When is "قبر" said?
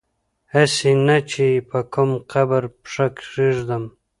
2.31-2.63